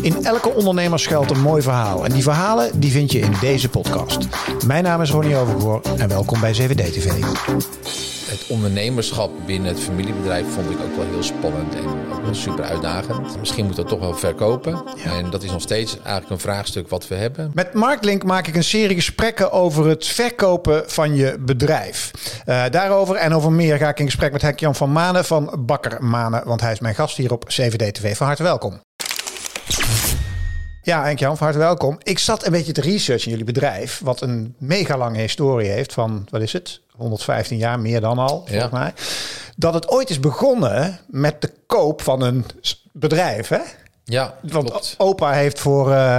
[0.00, 2.04] In elke ondernemer schuilt een mooi verhaal.
[2.04, 4.18] En die verhalen die vind je in deze podcast.
[4.66, 7.12] Mijn naam is Ronnie Overgoor en welkom bij 7D TV.
[8.26, 12.64] Het ondernemerschap binnen het familiebedrijf vond ik ook wel heel spannend en ook wel super
[12.64, 13.38] uitdagend.
[13.38, 14.84] Misschien moet dat toch wel verkopen.
[15.04, 17.50] En dat is nog steeds eigenlijk een vraagstuk wat we hebben.
[17.54, 22.10] Met Marklink maak ik een serie gesprekken over het verkopen van je bedrijf.
[22.46, 26.04] Uh, daarover en over meer ga ik in gesprek met Henk-Jan van Manen van Bakker
[26.04, 26.42] Manen.
[26.44, 28.16] Want hij is mijn gast hier op 7D TV.
[28.16, 28.85] Van harte welkom.
[30.86, 31.98] Ja, Henk-Jan, van harte welkom.
[32.02, 35.92] Ik zat een beetje te researchen in jullie bedrijf, wat een mega lange historie heeft
[35.92, 38.68] van, wat is het, 115 jaar, meer dan al, volgens ja.
[38.78, 38.92] mij.
[39.56, 42.44] Dat het ooit is begonnen met de koop van een
[42.92, 43.58] bedrijf, hè?
[44.04, 44.94] Ja, Want klopt.
[44.98, 46.18] opa heeft voor uh,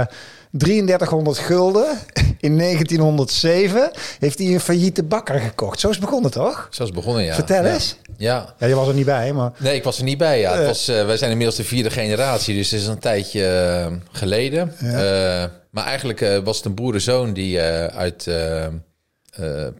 [0.50, 1.86] 3300 gulden
[2.40, 5.80] in 1907 heeft hij een failliete bakker gekocht.
[5.80, 6.68] Zo is het begonnen, toch?
[6.70, 7.34] Zo is het begonnen, ja.
[7.34, 7.72] Vertel ja.
[7.72, 7.96] eens.
[8.18, 8.54] Ja.
[8.58, 9.52] ja, je was er niet bij, maar...
[9.58, 10.56] Nee, ik was er niet bij, ja.
[10.56, 13.96] Het was, uh, wij zijn inmiddels de vierde generatie, dus het is een tijdje uh,
[14.12, 14.72] geleden.
[14.80, 15.50] Ja.
[15.70, 17.60] Maar eigenlijk was het een boerenzoon die
[17.90, 18.28] uit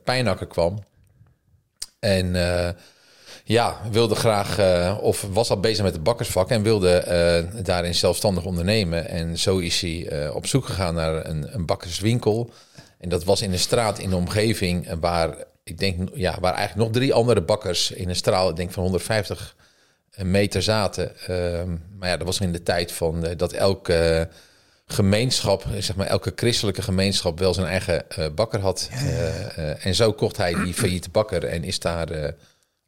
[0.04, 0.78] Pijnakker kwam.
[1.98, 2.36] En
[3.48, 7.04] ja, wilde graag, uh, of was al bezig met het bakkersvak en wilde
[7.54, 9.08] uh, daarin zelfstandig ondernemen.
[9.08, 12.50] En zo is hij uh, op zoek gegaan naar een, een, bakkerswinkel.
[12.98, 15.34] En dat was in een straat in de omgeving waar,
[15.68, 18.82] ik denk, ja, waar eigenlijk nog drie andere bakkers in een straal, ik denk van
[18.82, 19.56] 150
[20.16, 21.16] meter zaten.
[21.26, 24.28] Ehm, maar ja, dat was in de tijd van dat elke
[24.86, 28.88] gemeenschap, zeg maar elke christelijke gemeenschap wel zijn eigen bakker had.
[29.80, 32.34] En zo kocht hij die failliete bakker en is daar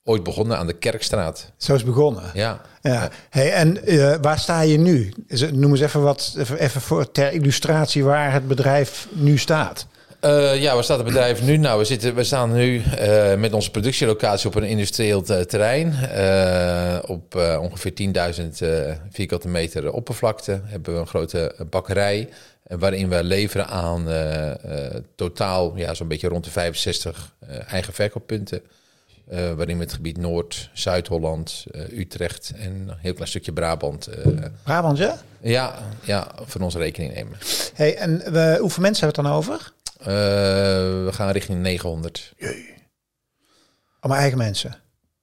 [0.05, 1.53] ooit begonnen aan de Kerkstraat.
[1.57, 2.23] Zo is begonnen.
[2.35, 2.61] Ja.
[2.83, 3.11] ja.
[3.31, 5.13] Hey, en uh, waar sta je nu?
[5.53, 9.87] Noem eens even wat, even voor ter illustratie waar het bedrijf nu staat.
[10.25, 11.57] Uh, ja, waar staat het bedrijf nu?
[11.57, 15.95] Nou, we, zitten, we staan nu uh, met onze productielocatie op een industrieel terrein.
[17.07, 17.93] op ongeveer
[18.61, 18.67] 10.000
[19.11, 22.29] vierkante meter oppervlakte hebben we een grote bakkerij.
[22.63, 24.07] waarin we leveren aan
[25.15, 27.35] totaal ja, zo'n beetje rond de 65
[27.67, 28.63] eigen verkooppunten.
[29.57, 34.09] Waarin we het gebied Noord, Zuid-Holland, Utrecht en een heel klein stukje Brabant.
[34.63, 35.19] Brabant, ja?
[35.41, 37.39] Ja, ja, voor onze rekening nemen.
[37.75, 38.11] Hey, en
[38.59, 39.73] hoeveel mensen hebben we het dan over?
[40.05, 42.33] We gaan richting 900.
[42.37, 42.75] Jee.
[44.01, 44.75] Allemaal eigen mensen?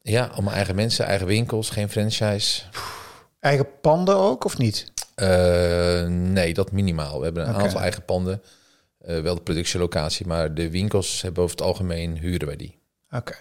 [0.01, 2.61] Ja, allemaal eigen mensen, eigen winkels, geen franchise.
[3.39, 4.91] Eigen panden ook, of niet?
[6.07, 7.17] nee, dat minimaal.
[7.17, 7.63] We hebben een okay.
[7.63, 8.41] aantal eigen panden.
[8.97, 12.79] wel de productielocatie, maar de winkels hebben over het algemeen huren wij die.
[13.11, 13.33] Oké.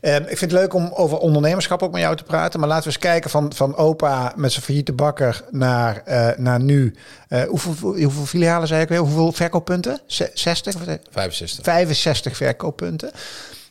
[0.00, 0.16] Okay.
[0.16, 2.60] Um, ik vind het leuk om over ondernemerschap ook met jou te praten.
[2.60, 6.60] Maar laten we eens kijken van, van opa met zijn failliete bakker naar, uh, naar
[6.60, 6.94] nu.
[7.28, 8.98] Uh, hoeveel, hoeveel filialen zei ik weer?
[8.98, 10.00] Hoeveel verkooppunten?
[10.06, 10.74] 60?
[11.10, 11.64] 65.
[11.64, 13.10] 65 verkooppunten.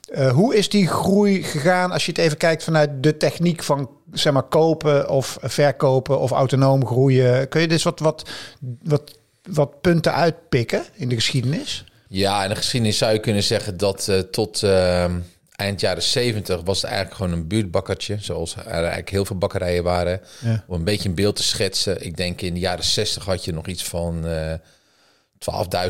[0.09, 3.89] Uh, hoe is die groei gegaan als je het even kijkt vanuit de techniek van
[4.11, 7.47] zeg maar, kopen of verkopen of autonoom groeien?
[7.47, 8.29] Kun je dus wat, wat,
[8.83, 9.17] wat,
[9.49, 11.85] wat punten uitpikken in de geschiedenis?
[12.07, 15.05] Ja, in de geschiedenis zou je kunnen zeggen dat tot uh,
[15.61, 18.17] eind jaren 70 was het eigenlijk gewoon een buurtbakkertje.
[18.19, 20.21] Zoals er eigenlijk heel veel bakkerijen waren.
[20.39, 20.63] Ja.
[20.67, 22.05] Om een beetje een beeld te schetsen.
[22.05, 24.53] Ik denk in de jaren 60 had je nog iets van uh,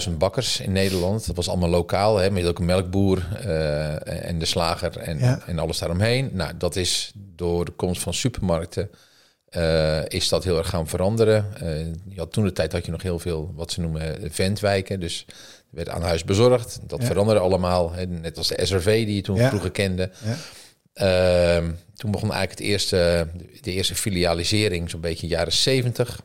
[0.08, 1.26] 12.000 bakkers in Nederland.
[1.28, 5.40] Dat was allemaal lokaal, hè, met ook een melkboer uh, en de slager en, ja.
[5.46, 6.30] en alles daaromheen.
[6.34, 8.90] Nou, dat is door de komst van supermarkten.
[9.58, 11.46] Uh, is dat heel erg gaan veranderen.
[11.64, 15.00] Uh, je had toen de tijd had je nog heel veel wat ze noemen ventwijken.
[15.00, 15.26] Dus
[15.72, 16.80] werd aan huis bezorgd.
[16.88, 17.08] Dat ja.
[17.08, 17.92] veranderde allemaal.
[17.92, 19.50] Hè, net als de SRV die je toen ja.
[19.50, 20.10] vroeger kende.
[20.24, 20.38] Ja.
[20.96, 23.28] Uh, toen begon eigenlijk het eerste,
[23.62, 26.22] de eerste filialisering, zo'n beetje in de jaren 70.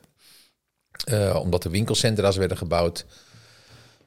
[1.11, 3.05] Uh, omdat de winkelcentra's werden gebouwd.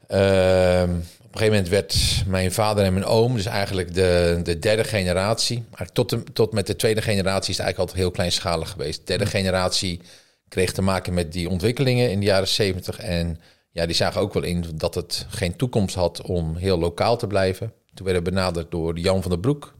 [0.09, 0.83] Uh,
[1.29, 4.83] op een gegeven moment werd mijn vader en mijn oom, dus eigenlijk de, de derde
[4.83, 5.57] generatie.
[5.57, 8.97] Eigenlijk tot, de, tot met de tweede generatie is het eigenlijk altijd heel kleinschalig geweest.
[8.97, 10.01] De derde generatie
[10.47, 12.99] kreeg te maken met die ontwikkelingen in de jaren 70.
[12.99, 13.39] En
[13.71, 17.27] ja, die zagen ook wel in dat het geen toekomst had om heel lokaal te
[17.27, 17.73] blijven.
[17.93, 19.75] Toen werden we benaderd door Jan van der Broek,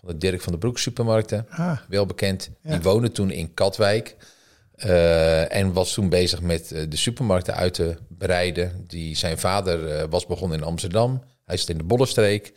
[0.00, 1.46] van de Dirk van der Broek supermarkten.
[1.50, 2.50] Ah, wel bekend.
[2.62, 2.70] Ja.
[2.70, 4.16] Die woonde toen in Katwijk.
[4.76, 8.84] Uh, en was toen bezig met uh, de supermarkten uit te breiden.
[8.86, 11.22] Die, zijn vader uh, was begonnen in Amsterdam.
[11.44, 12.52] Hij zit in de Bollenstreek.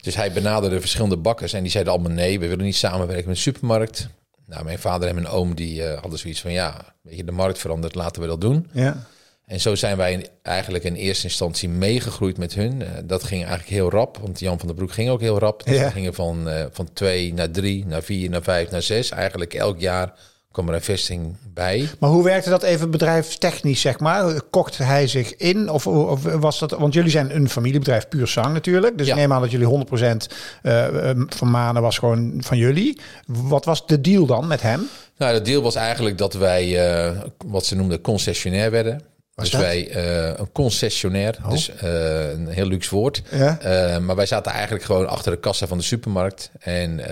[0.00, 3.34] Dus hij benaderde verschillende bakkers en die zeiden allemaal nee, we willen niet samenwerken met
[3.34, 4.08] de supermarkt.
[4.46, 7.58] Nou, mijn vader en mijn oom die hadden zoiets van ja, weet je, de markt
[7.58, 8.68] verandert, laten we dat doen.
[8.72, 9.06] Ja.
[9.46, 12.80] En zo zijn wij eigenlijk in eerste instantie meegegroeid met hun.
[12.80, 15.64] Uh, dat ging eigenlijk heel rap, want Jan van der Broek ging ook heel rap.
[15.64, 15.84] Dus ja.
[15.84, 19.10] we gingen van, uh, van twee naar drie, naar vier, naar vijf, naar zes.
[19.10, 20.12] Eigenlijk elk jaar
[20.56, 21.88] kwam er een vesting bij.
[21.98, 24.42] Maar hoe werkte dat even bedrijfstechnisch, zeg maar?
[24.50, 25.70] Kocht hij zich in?
[25.70, 26.70] Of, of was dat...
[26.70, 28.98] Want jullie zijn een familiebedrijf, puur zang natuurlijk.
[28.98, 29.12] Dus Ja.
[29.12, 30.26] ik neem aan dat jullie 100%
[30.62, 33.00] eh, eh, van Manen was gewoon van jullie.
[33.26, 34.88] Wat was de deal dan met hem?
[35.16, 39.00] Nou, de deal was eigenlijk dat wij, eh, wat ze noemden, concessionair werden.
[39.42, 39.60] Dus dat?
[39.60, 43.22] wij, eh, een concessionair, dus eh, een heel luxe woord.
[43.30, 43.60] Ja.
[43.60, 46.50] Eh, maar wij zaten eigenlijk gewoon achter de kassa van de supermarkt.
[46.58, 47.08] En,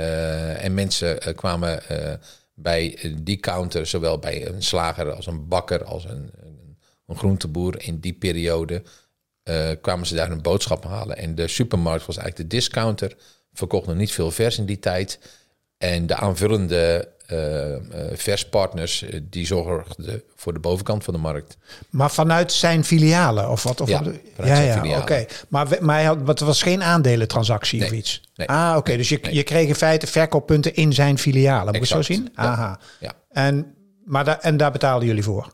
[0.59, 1.83] en mensen kwamen
[2.55, 6.31] bij die counter, zowel bij een slager als een bakker, als een,
[7.07, 8.83] een, groenteboer in die periode,
[9.81, 11.17] kwamen ze daar hun boodschap halen.
[11.17, 13.17] En de supermarkt was eigenlijk de discounter,
[13.53, 15.19] verkocht nog niet veel vers in die tijd.
[15.79, 17.09] En de aanvullende
[18.13, 21.57] verspartners, eh, die zorgden voor de bovenkant van de markt.
[21.91, 23.81] Maar vanuit zijn filialen of wat?
[23.81, 25.03] Of Ja, vanuit ja, zijn ja, filialen.
[25.03, 25.25] oké.
[25.49, 28.23] Maar, we- maar hij had, het was geen aandelentransactie of Nee, iets?
[28.37, 28.97] nee, ah, oké.
[28.97, 29.35] Dus je, nee.
[29.35, 31.73] je kreeg in feite verkooppunten in zijn filialen.
[31.79, 32.31] Moet je zo zien?
[32.35, 32.79] Aha.
[33.01, 33.75] Ja, En,
[34.05, 35.53] maar daar en daar betaalden jullie voor?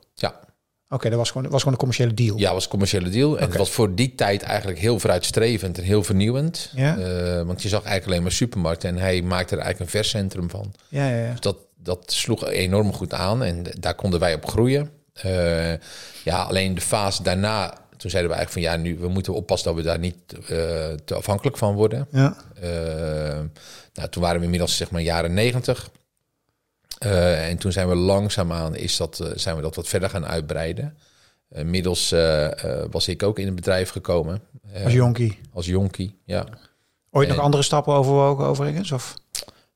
[0.93, 2.39] Oké, dat was gewoon, was gewoon een commerciële deal.
[2.39, 3.39] Ja, was een commerciële deal.
[3.39, 6.71] En het was voor die tijd eigenlijk heel vooruitstrevend en heel vernieuwend.
[6.75, 6.99] Ja.
[6.99, 10.51] Eh, want je zag eigenlijk alleen maar supermarkten en hij maakte er eigenlijk een verscentrum
[10.51, 10.73] van.
[10.89, 11.17] ja, ja.
[11.17, 11.31] ja.
[11.31, 14.91] Dus dat, dat sloeg enorm goed aan en daar konden wij op groeien.
[15.13, 15.73] Eh,
[16.25, 19.69] ja, alleen de fase daarna, toen zeiden we eigenlijk van ja, nu we moeten oppassen
[19.69, 20.49] dat we daar niet eh,
[21.05, 22.09] te afhankelijk van worden.
[22.11, 22.37] ja.
[23.95, 25.91] Nou, toen waren we inmiddels zeg maar jaren negentig.
[27.01, 30.27] Eh, en toen zijn we langzaamaan is dat, eh, zijn we dat wat verder gaan
[30.27, 30.97] uitbreiden.
[31.51, 32.49] Inmiddels eh,
[32.91, 34.43] was ik ook in het bedrijf gekomen.
[34.85, 35.39] Als jonkie.
[35.53, 36.47] als jonkie, ja.
[37.11, 38.93] Ooit En- nog andere stappen overwogen overigens?
[38.93, 39.15] Of?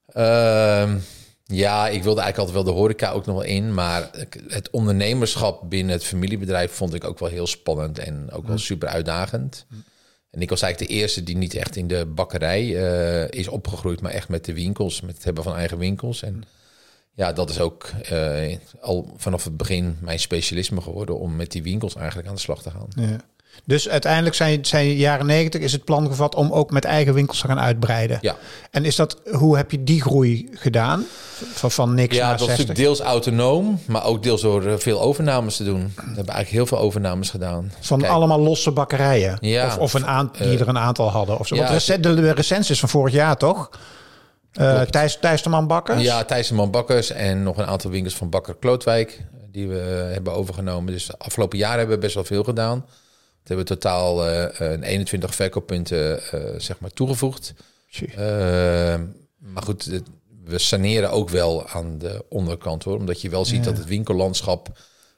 [0.06, 0.98] Ehm,
[1.44, 3.74] ja, ik wilde eigenlijk altijd wel de horeca ook nog wel in.
[3.74, 4.10] Maar
[4.48, 8.88] het ondernemerschap binnen het familiebedrijf vond ik ook wel heel spannend en ook wel super
[8.88, 9.66] uitdagend.
[10.30, 12.68] En ik was eigenlijk de eerste die niet echt in de bakkerij
[13.30, 16.22] is opgegroeid, maar echt met de winkels, met het hebben van eigen winkels.
[16.22, 16.44] En
[17.14, 21.62] ja, dat is ook eh, al vanaf het begin mijn specialisme geworden om met die
[21.62, 22.88] winkels eigenlijk aan de slag te gaan.
[22.88, 23.16] Ja.
[23.64, 27.40] Dus uiteindelijk zijn, zijn jaren negentig is het plan gevat om ook met eigen winkels
[27.40, 28.18] te gaan uitbreiden.
[28.20, 28.36] Ja,
[28.70, 31.04] En is dat, hoe heb je die groei gedaan?
[31.52, 32.66] Van, van niks ja naar dat was 60?
[32.66, 35.92] natuurlijk deels autonoom, maar ook deels door eh, veel overnames te doen.
[35.94, 37.72] We hebben eigenlijk heel veel overnames gedaan.
[37.80, 39.38] Van Kijk, allemaal losse bakkerijen?
[39.40, 39.66] Ja.
[39.66, 41.38] Of, of een aan, die er een aantal hadden?
[41.38, 41.54] Of zo.
[41.54, 43.70] ja, Want recent, de, de recensie is van vorig jaar, toch?
[44.54, 44.92] Eh Klopt.
[44.92, 46.02] Thijs, Thijs de Man Bakkers?
[46.02, 50.12] Ja, Thijsselman Bakkers en nog een aantal winkels van Bakker Klootwijk eh, die we eh,
[50.12, 50.92] hebben overgenomen.
[50.92, 52.84] Dus de afgelopen jaren hebben we best wel veel gedaan.
[53.42, 57.54] We hebben totaal eh, een 21 verkooppunten eh, zeg maar toegevoegd.
[57.90, 58.08] Tjie.
[58.14, 59.00] Eh,
[59.38, 60.00] maar goed,
[60.44, 62.96] we saneren ook wel aan de onderkant hoor.
[62.96, 63.70] Omdat je wel ziet Ja.
[63.70, 64.68] dat het winkellandschap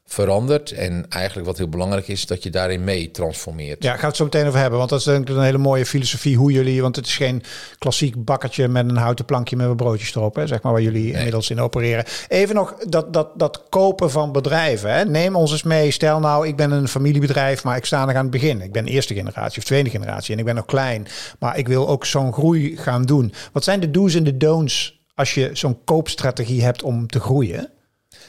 [0.06, 0.70] verandert.
[0.70, 3.82] En eigenlijk wat heel belangrijk is, dat je daarin mee transformeert.
[3.82, 4.78] Ja, gaan we het zo meteen over hebben.
[4.78, 6.82] Want dat is denk ik een hele mooie filosofie hoe jullie...
[6.82, 7.42] Want het is geen
[7.78, 10.34] klassiek bakkertje met een houten plankje met wat broodjes erop.
[10.34, 12.04] Hè, zeg maar waar jullie inmiddels in opereren.
[12.28, 14.94] Even nog dat, dat, dat kopen van bedrijven.
[14.94, 15.04] Hè.
[15.04, 15.90] Neem ons eens mee.
[15.90, 18.60] Stel nou, ik ben een familiebedrijf, maar ik sta nog aan het begin.
[18.60, 21.06] Ik ben eerste generatie of tweede generatie en ik ben nog klein.
[21.38, 23.32] Maar ik wil ook zo'n groei gaan doen.
[23.52, 27.70] Wat zijn de do's en de don'ts als je zo'n koopstrategie hebt om te groeien?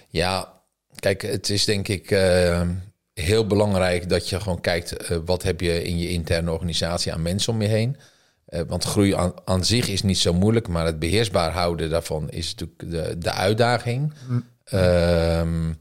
[0.09, 0.56] Ja,
[0.99, 2.67] kijk, het is denk ik eh,
[3.13, 7.21] heel belangrijk dat je gewoon kijkt eh, wat heb je in je interne organisatie aan
[7.21, 7.97] mensen om je heen.
[8.45, 12.29] Eh, want groei aan, aan zich is niet zo moeilijk, maar het beheersbaar houden daarvan
[12.29, 14.13] is natuurlijk de, de uitdaging.
[14.63, 15.73] Ehm,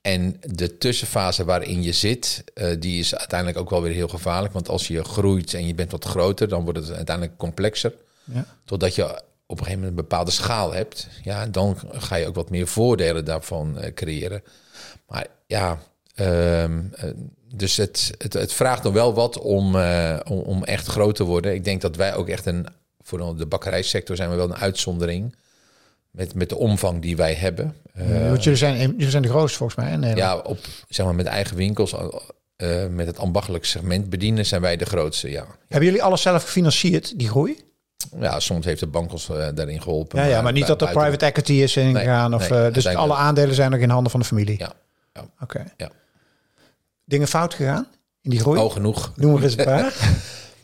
[0.00, 2.44] en de tussenfase waarin je zit,
[2.78, 4.52] die is uiteindelijk ook wel weer heel gevaarlijk.
[4.52, 7.92] Want als je groeit en je bent wat groter, dan wordt het uiteindelijk complexer.
[8.24, 8.46] Ja.
[8.64, 9.22] Totdat je
[9.52, 11.08] op een gegeven moment een bepaalde schaal hebt.
[11.22, 14.42] Ja, dan ga je ook wat meer voordelen daarvan eh, creëren.
[15.08, 15.78] Maar ja,
[16.14, 17.10] ehm, eh,
[17.54, 21.24] dus het, het, het vraagt nog wel wat om, eh, om, om echt groot te
[21.24, 21.54] worden.
[21.54, 22.66] Ik denk dat wij ook echt een,
[23.02, 25.34] voor de bakkerijsector zijn we wel een uitzondering.
[26.10, 27.76] Met, met de omvang die wij hebben.
[27.92, 29.92] Eh, Want jullie zijn, jullie zijn de grootste volgens mij.
[29.92, 30.44] in Nederland.
[30.44, 31.94] ja, op, zeg maar, met eigen winkels,
[32.90, 35.46] met het ambachtelijk segment bedienen, zijn wij de grootste, ja.
[35.68, 37.71] Hebben jullie alles zelf gefinancierd, die groei?
[38.20, 40.18] Ja, soms heeft de bank ons eh, daarin geholpen.
[40.18, 42.34] Ja, ja maar niet dat er private equity is ingegaan.
[42.34, 44.58] of, nee, eh, dus alle aandelen zijn nog in handen van de familie.
[44.58, 44.72] Ja,
[45.12, 45.24] ja.
[45.40, 45.64] Oké.
[45.76, 45.90] Ja.
[47.04, 47.86] Dingen fout gegaan
[48.22, 48.60] in die groei?
[48.60, 49.12] Oh, genoeg.
[49.16, 49.94] Noem er eens een paar.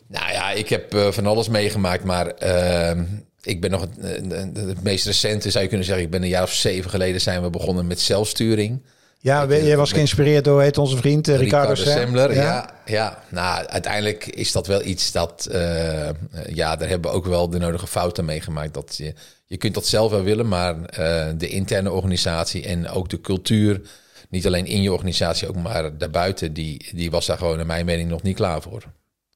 [0.09, 3.03] Nou ja, ik heb eh, van alles meegemaakt, maar ehm,
[3.41, 4.21] ik ben nog het,
[4.55, 6.05] het meest recente, zou je kunnen zeggen.
[6.05, 8.81] Ik ben een jaar of zeven geleden zijn we begonnen met zelfsturing.
[9.21, 11.93] Ja, jij was geïnspireerd door heet onze vriend eh, Ricardo, Sem.
[11.93, 12.33] Semmler.
[12.33, 12.69] Ja.
[12.85, 16.09] Ja, nou, uiteindelijk is dat wel iets dat, eh,
[16.47, 18.73] ja, daar hebben we ook wel de nodige fouten meegemaakt.
[18.73, 19.13] Dat je,
[19.45, 23.81] je kunt dat zelf wel willen, maar eh, de interne organisatie en ook de cultuur,
[24.29, 27.85] niet alleen in je organisatie, ook maar daarbuiten, die, die was daar gewoon naar mijn
[27.85, 28.83] mening nog niet klaar voor.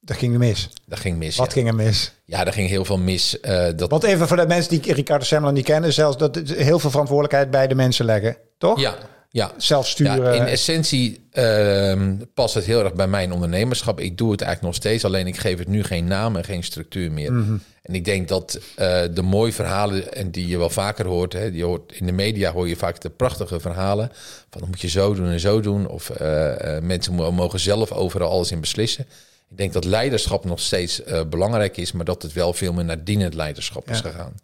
[0.00, 0.68] Dat ging mis.
[0.86, 1.36] Dat ging mis.
[1.36, 1.52] Wat ja.
[1.52, 2.12] ging er mis?
[2.24, 3.38] Ja, er ging heel veel mis.
[3.42, 3.90] Uh, dat...
[3.90, 7.50] Want even voor de mensen die Ricardo Semler niet kennen, zelfs dat heel veel verantwoordelijkheid
[7.50, 8.80] bij de mensen leggen, toch?
[8.80, 8.96] Ja,
[9.34, 9.52] ja.
[9.56, 10.22] Zelf sturen.
[10.22, 12.02] Ja, in essentie uh,
[12.34, 14.00] past het heel erg bij mijn ondernemerschap.
[14.00, 16.62] Ik doe het eigenlijk nog steeds, alleen ik geef het nu geen naam en geen
[16.62, 17.32] structuur meer.
[17.32, 17.62] Mm -hmm.
[17.82, 21.50] En ik denk dat uh, de mooie verhalen, en die je wel vaker hoort, hè,
[21.50, 24.10] die hoort, in de media hoor je vaak de prachtige verhalen.
[24.50, 25.88] Van dan moet je zo doen en zo doen.
[25.88, 29.06] Of uh, mensen mogen zelf overal alles in beslissen.
[29.50, 33.04] Ik denk dat leiderschap nog steeds belangrijk is, maar dat het wel veel meer naar
[33.04, 34.34] dienend leiderschap is gegaan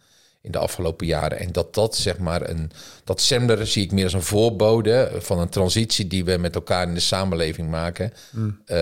[0.42, 1.38] in de afgelopen jaren.
[1.38, 2.70] En dat dat zeg maar een
[3.04, 6.88] dat Semler zie ik meer als een voorbode van een transitie die we met elkaar
[6.88, 8.12] in de samenleving maken.
[8.30, 8.60] Mm.
[8.66, 8.76] Uh,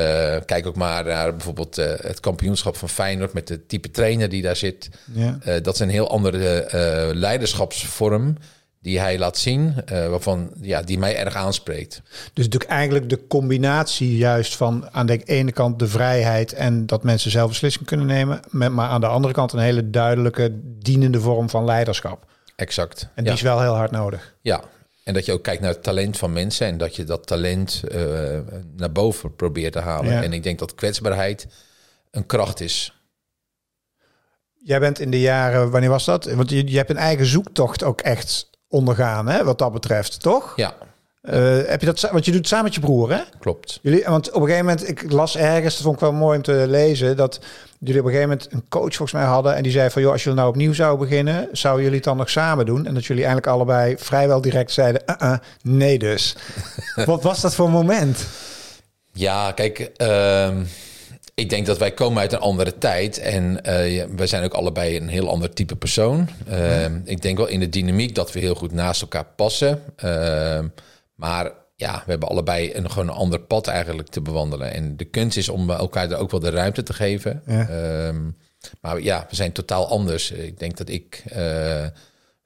[0.44, 4.42] kijk ook maar naar bijvoorbeeld uh, het kampioenschap van Feyenoord met de type trainer die
[4.42, 4.90] daar zit.
[5.14, 6.66] Uh, dat is een heel andere
[7.14, 8.36] leiderschapsvorm
[8.80, 12.02] die hij laat zien, uh, waarvan ja, die mij erg aanspreekt.
[12.32, 17.02] Dus natuurlijk eigenlijk de combinatie juist van aan de ene kant de vrijheid en dat
[17.02, 21.20] mensen zelf beslissingen kunnen nemen, met, maar aan de andere kant een hele duidelijke dienende
[21.20, 22.26] vorm van leiderschap.
[22.56, 23.02] Exact.
[23.02, 23.32] En die ja.
[23.32, 24.34] is wel heel hard nodig.
[24.40, 24.62] Ja.
[25.04, 27.82] En dat je ook kijkt naar het talent van mensen en dat je dat talent
[27.84, 28.38] uh,
[28.76, 30.12] naar boven probeert te halen.
[30.12, 30.22] Ja.
[30.22, 31.46] En ik denk dat kwetsbaarheid
[32.10, 32.92] een kracht is.
[34.54, 36.24] Jij bent in de jaren, wanneer was dat?
[36.24, 40.52] Want je, je hebt een eigen zoektocht ook echt ondergaan, hè, wat dat betreft, toch?
[40.56, 40.74] Ja.
[41.22, 41.34] Uh,
[41.66, 43.20] heb je dat, want je doet het samen met je broer, hè?
[43.38, 43.78] Klopt.
[43.82, 46.42] Jullie, want op een gegeven moment, ik las ergens, dat vond ik wel mooi om
[46.42, 47.40] te lezen, dat
[47.78, 50.12] jullie op een gegeven moment een coach volgens mij hadden en die zei van, joh,
[50.12, 52.86] als jullie nou opnieuw zouden beginnen, zouden jullie het dan nog samen doen?
[52.86, 56.36] En dat jullie eigenlijk allebei vrijwel direct zeiden, uh -uh, nee dus.
[57.06, 58.26] wat was dat voor een moment?
[59.12, 60.48] Ja, kijk, uh,
[61.38, 64.96] ik denk dat wij komen uit een andere tijd en uh, wij zijn ook allebei
[64.96, 66.28] een heel ander type persoon.
[66.48, 67.00] Uh, ja.
[67.04, 69.82] Ik denk wel in de dynamiek dat we heel goed naast elkaar passen.
[70.04, 70.60] Uh,
[71.14, 74.72] maar ja, we hebben allebei een, gewoon een ander pad eigenlijk te bewandelen.
[74.72, 77.42] En de kunst is om elkaar er ook wel de ruimte te geven.
[77.46, 78.12] Ja.
[78.80, 80.30] maar ja, we zijn totaal anders.
[80.30, 81.22] Ik denk dat ik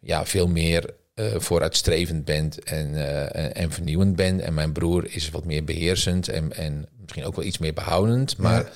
[0.01, 2.95] ja, veel meer vooruitstrevend ben en,
[3.35, 4.41] en, en vernieuwend ben.
[4.41, 8.37] En mijn broer is wat meer beheersend en, en misschien ook wel iets meer behoudend.
[8.37, 8.71] Maar ja.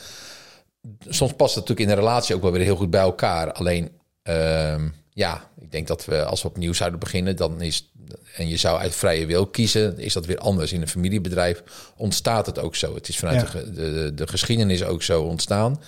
[1.09, 3.52] soms past het natuurlijk in een relatie ook wel weer heel goed bij elkaar.
[3.52, 3.90] Alleen,
[4.28, 7.90] uh, ja, ik denk dat we als we opnieuw zouden beginnen, dan is
[8.37, 10.73] en je zou uit vrije wil kiezen, is dat weer anders.
[10.73, 11.62] In een familiebedrijf
[11.97, 12.95] ontstaat het ook zo.
[12.95, 13.61] Het is vanuit ja.
[13.61, 15.83] de, de, de, geschiedenis ook zo ontstaan.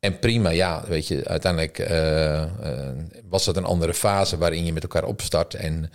[0.00, 2.46] En prima, ja, weet je, uiteindelijk uh, uh,
[3.28, 5.54] was dat een andere fase waarin je met elkaar opstart.
[5.54, 5.90] En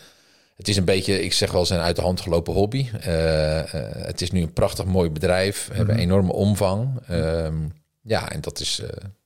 [0.55, 2.89] het is een beetje, ik zeg wel eens, een uit de hand gelopen hobby.
[3.07, 3.61] Uh,
[3.97, 5.67] het is nu een prachtig mooi bedrijf.
[5.67, 6.99] We hebben een enorme omvang.
[8.01, 8.81] ja, en dat is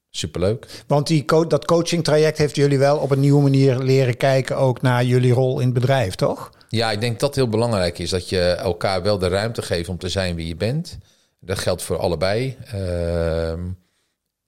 [0.09, 0.83] superleuk.
[0.88, 4.57] Want die co dat coaching traject heeft jullie wel op een nieuwe manier leren kijken
[4.57, 6.50] ook naar jullie rol in het bedrijf, toch?
[6.69, 8.09] Ja, ik denk dat heel belangrijk is.
[8.09, 10.98] Dat je elkaar wel de ruimte geeft om te zijn wie je bent.
[11.39, 12.57] Dat geldt voor allebei.
[12.75, 13.53] Uh,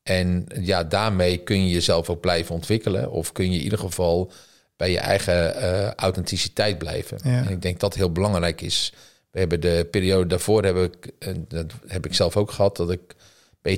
[0.04, 3.12] en ja, daarmee kun je jezelf ook blijven ontwikkelen.
[3.12, 4.32] Of kun je in ieder geval
[4.76, 7.20] bij je eigen uh, authenticiteit blijven.
[7.24, 7.46] Ja.
[7.46, 8.94] En ik denk dat heel belangrijk is.
[9.32, 11.12] We hebben de periode daarvoor, heb ik,
[11.48, 13.16] dat heb ik zelf ook gehad, dat ik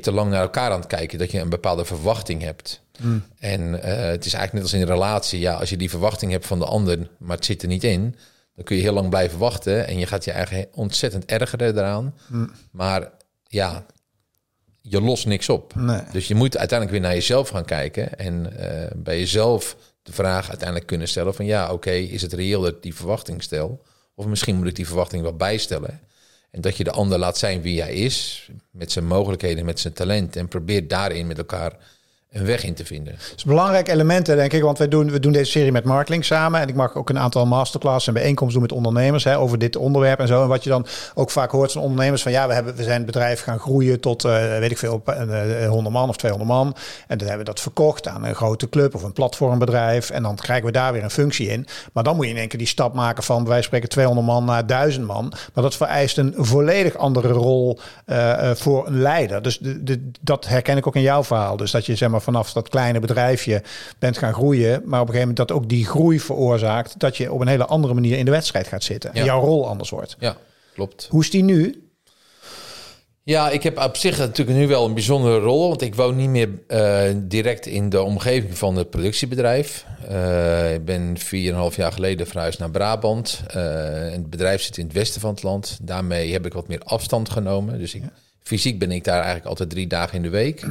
[0.01, 2.81] te lang naar elkaar aan het kijken, dat je een bepaalde verwachting hebt.
[2.99, 3.23] Mm.
[3.39, 5.39] En uh, het is eigenlijk net als in een relatie.
[5.39, 8.15] Ja, als je die verwachting hebt van de ander, maar het zit er niet in,
[8.55, 12.15] dan kun je heel lang blijven wachten en je gaat je eigen ontzettend ergeren eraan.
[12.27, 12.51] Mm.
[12.71, 13.09] Maar
[13.47, 13.85] ja,
[14.89, 15.75] je lost niks op.
[15.75, 16.01] Nee.
[16.11, 20.49] Dus je moet uiteindelijk weer naar jezelf gaan kijken en uh, bij jezelf de vraag
[20.49, 23.81] uiteindelijk kunnen stellen van ja, oké, okay, is het reëel dat ik die verwachting stel?
[24.15, 25.99] Of misschien moet ik die verwachting wel bijstellen.
[26.51, 29.93] En dat je de ander laat zijn wie hij is, met zijn mogelijkheden, met zijn
[29.93, 30.35] talent.
[30.35, 31.77] En probeert daarin met elkaar
[32.33, 33.13] een weg in te vinden.
[33.13, 34.61] Dat is belangrijke elementen, denk ik.
[34.61, 36.61] Want wij doen, we doen deze serie met Marketing samen.
[36.61, 39.75] En ik mag ook een aantal masterclass en bijeenkomsten doen met ondernemers hè, over dit
[39.75, 40.41] onderwerp en zo.
[40.41, 42.97] En wat je dan ook vaak hoort van ondernemers van ja, we, hebben, we zijn
[42.97, 46.75] het bedrijf gaan groeien tot, uh, weet ik veel, uh, 100 man of 200 man.
[47.07, 50.09] En dan hebben we dat verkocht aan een grote club of een platformbedrijf.
[50.09, 51.67] En dan krijgen we daar weer een functie in.
[51.93, 54.45] Maar dan moet je in één keer die stap maken van wij spreken 200 man
[54.45, 55.33] naar 1000 man.
[55.53, 57.79] Maar dat vereist een volledig andere rol
[58.53, 59.41] voor een leider.
[59.41, 61.57] Dus de, de, dat herken ik ook in jouw verhaal.
[61.57, 63.61] Dus dat je zeg maar vanaf dat kleine bedrijfje
[63.99, 64.69] bent gaan groeien.
[64.71, 66.99] Maar op een gegeven moment dat ook die groei veroorzaakt.
[66.99, 69.09] Dat je op een hele andere manier in de wedstrijd gaat zitten.
[69.13, 69.19] Ja.
[69.19, 70.15] En jouw rol anders wordt.
[70.19, 70.37] Ja,
[70.73, 71.07] klopt.
[71.09, 71.83] Hoe is die nu?
[73.25, 75.67] Ja, ik heb op zich natuurlijk nu wel een bijzondere rol.
[75.67, 79.85] Want ik woon niet meer uh, direct in de omgeving van het productiebedrijf.
[80.09, 83.41] Uh, ik ben 4,5 jaar geleden verhuisd naar Brabant.
[83.47, 83.63] Uh,
[84.11, 85.77] het bedrijf zit in het westen van het land.
[85.81, 87.79] Daarmee heb ik wat meer afstand genomen.
[87.79, 88.11] Dus ik, ja.
[88.41, 90.65] fysiek ben ik daar eigenlijk altijd drie dagen in de week.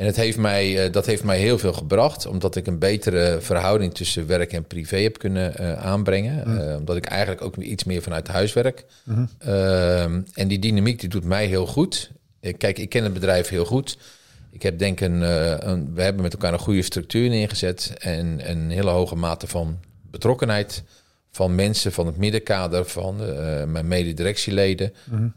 [0.00, 3.94] En het heeft mij, dat heeft mij heel veel gebracht, omdat ik een betere verhouding
[3.94, 6.48] tussen werk en privé heb kunnen uh, aanbrengen.
[6.48, 6.58] Mm.
[6.58, 8.84] Uh, omdat ik eigenlijk ook iets meer vanuit huis werk.
[9.04, 9.28] Mm -hmm.
[9.46, 10.02] uh,
[10.34, 12.10] en die dynamiek die doet mij heel goed.
[12.40, 13.98] eh, kijk, ik ken het bedrijf heel goed.
[14.50, 18.50] Ik heb denk een, eh, een, we hebben met elkaar een goede structuur neergezet en
[18.50, 19.78] een hele hoge mate van
[20.10, 20.82] betrokkenheid
[21.30, 23.16] van mensen van het middenkader, van
[23.70, 24.92] mijn mededirectieleden.
[25.10, 25.34] Mm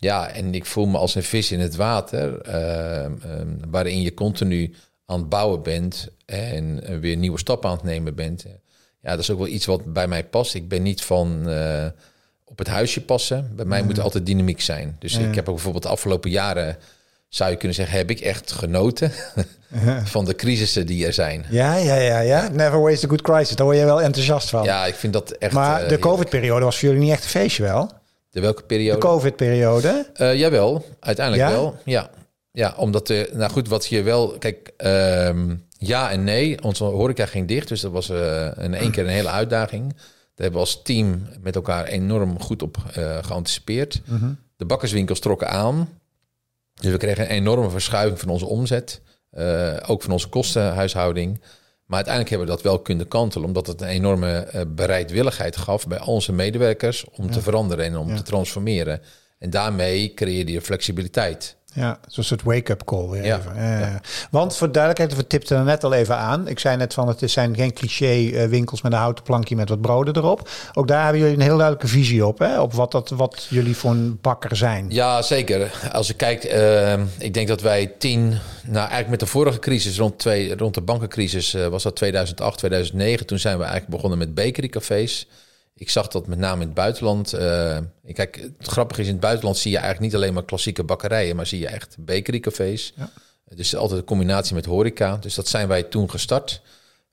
[0.00, 3.10] ja, en ik voel me als een vis in het water, uh,
[3.68, 4.74] waarin je continu
[5.06, 8.44] aan het bouwen bent en weer nieuwe stappen aan het nemen bent.
[9.02, 10.54] Ja, dat is ook wel iets wat bij mij past.
[10.54, 11.86] Ik ben niet van uh,
[12.44, 13.52] op het huisje passen.
[13.56, 14.96] Bij mij moet er altijd dynamiek zijn.
[14.98, 16.76] Dus ik heb ook bijvoorbeeld de afgelopen jaren,
[17.28, 19.12] zou je kunnen zeggen, heb ik echt genoten
[20.04, 21.44] van de crisissen die er zijn.
[21.50, 22.48] Ja, ja, ja, ja.
[22.48, 23.56] Never waste a good crisis.
[23.56, 24.64] Daar word je wel enthousiast van.
[24.64, 25.52] Ja, ik vind dat echt...
[25.52, 27.99] Maar de COVID-periode was voor jullie niet echt een feestje wel?
[28.30, 29.00] De welke periode?
[29.00, 30.10] De COVID-periode?
[30.16, 31.76] Uh, jawel, uiteindelijk wel.
[31.84, 32.10] Ja,
[32.52, 36.62] ja omdat de, nou goed, wat je wel, kijk, um, ja en nee.
[36.62, 39.92] Onze horeca ging dicht, dus dat was uh, in één keer een hele uitdaging.
[39.92, 44.00] Daar hebben we als team met elkaar enorm goed op uh, geanticipeerd.
[44.04, 44.38] -hmm.
[44.56, 45.88] De bakkerswinkels trokken aan,
[46.80, 49.00] dus we kregen een enorme verschuiving van onze omzet,
[49.86, 51.40] ook van onze kostenhuishouding.
[51.90, 55.86] Maar uiteindelijk hebben we dat wel kunnen kantelen, omdat het een enorme uh, bereidwilligheid gaf
[55.86, 57.30] bij onze medewerkers om ja.
[57.30, 58.16] te veranderen en om ja.
[58.16, 59.00] te transformeren.
[59.38, 61.56] En daarmee creëerde je flexibiliteit.
[61.74, 63.62] Ja, zo'n soort wake-up call weer ja, even.
[63.62, 64.00] Ja.
[64.30, 66.48] Want voor duidelijkheid, we tipten er net al even aan.
[66.48, 69.80] Ik zei net van, het zijn geen cliché winkels met een houten plankje met wat
[69.80, 70.48] broden erop.
[70.74, 72.60] Ook daar hebben jullie een heel duidelijke visie op, hè?
[72.60, 74.86] Op wat, dat, wat jullie voor een bakker zijn.
[74.88, 75.72] Ja, zeker.
[75.92, 78.38] Als je kijkt, uh, ik denk dat wij tien...
[78.64, 82.58] Nou, eigenlijk met de vorige crisis, rond, twee, rond de bankencrisis, uh, was dat 2008,
[82.58, 83.26] 2009.
[83.26, 85.26] Toen zijn we eigenlijk begonnen met bakerycafés.
[85.80, 87.34] Ik zag dat met name in het buitenland.
[87.34, 87.78] Uh,
[88.12, 91.36] kijk, het grappige is, in het buitenland zie je eigenlijk niet alleen maar klassieke bakkerijen,
[91.36, 92.92] maar zie je echt bakerycafés.
[92.96, 93.10] Ja.
[93.54, 95.16] Dus altijd een combinatie met horeca.
[95.16, 96.62] Dus dat zijn wij toen gestart.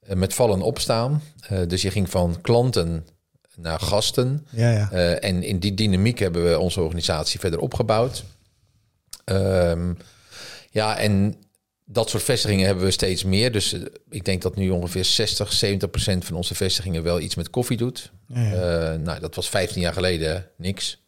[0.08, 1.24] Uh, met vallen opstaan.
[1.52, 3.08] Uh, dus je ging van klanten
[3.56, 4.48] naar gasten.
[4.50, 4.90] Ja, ja.
[5.20, 8.24] en in die dynamiek hebben we onze organisatie verder opgebouwd.
[9.26, 9.98] Um,
[10.70, 11.36] ja, en
[11.90, 13.52] dat soort vestigingen hebben we steeds meer.
[13.52, 17.36] Dus uh, ik denk dat nu ongeveer 60, 70 procent van onze vestigingen wel iets
[17.36, 18.12] met koffie doet.
[18.28, 18.94] Ja, ja.
[18.94, 21.06] Uh, nou, dat was 15 jaar geleden niks.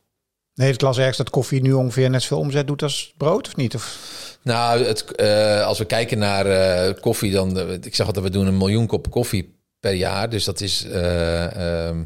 [0.53, 3.55] Nee, het las ergens dat koffie nu ongeveer net zoveel omzet doet als brood, of
[3.55, 3.75] niet?
[3.75, 3.99] Of?
[4.43, 7.59] Nou, het, uh, als we kijken naar koffie, dan...
[7.83, 10.29] ik zeg altijd, we doen een miljoen koppen koffie per jaar.
[10.29, 10.83] Dus dat is...
[10.83, 12.03] Ehm,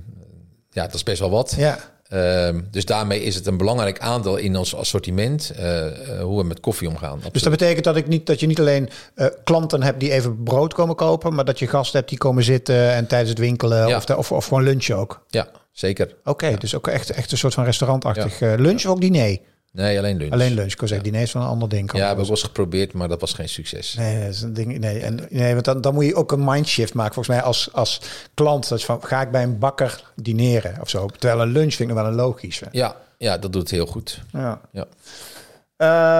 [0.69, 1.53] ja, dat is best wel wat.
[1.57, 1.92] Ja.
[2.13, 6.43] Uh, dus daarmee is het een belangrijk aandeel in ons assortiment, uh, uh, hoe we
[6.43, 7.11] met koffie omgaan.
[7.11, 7.33] Absoluut.
[7.33, 10.43] Dus dat betekent dat, ik niet, dat je niet alleen uh, klanten hebt die even
[10.43, 13.87] brood komen kopen, maar dat je gasten hebt die komen zitten en tijdens het winkelen
[13.87, 13.97] ja.
[13.97, 15.25] of, de, of, of, gewoon lunchen ook?
[15.29, 16.05] Ja, zeker.
[16.05, 16.57] Oké, okay, ja.
[16.57, 18.55] dus ook echt, echt een soort van restaurantachtig ja.
[18.55, 19.37] lunch of ook diner?
[19.73, 20.31] Nee, alleen lunch.
[20.31, 20.71] Alleen lunch.
[20.71, 21.11] Ik kon zeggen, ja.
[21.11, 21.91] diner is van een ander ding.
[21.91, 23.93] Ja, we hebben was geprobeerd, maar dat was geen succes.
[23.93, 24.79] Nee, dat is een ding.
[24.79, 27.13] Nee, en, nee want dan, dan moet je ook een mindshift maken.
[27.13, 28.01] Volgens mij als, als
[28.33, 28.69] klant.
[28.69, 31.07] Dat is van, ga ik bij een bakker dineren of zo?
[31.07, 32.59] Terwijl een lunch vind ik wel een logisch.
[32.59, 32.67] Hè?
[32.71, 34.21] Ja, ja, dat doet het heel goed.
[34.31, 34.61] Ja.
[34.71, 34.85] ja.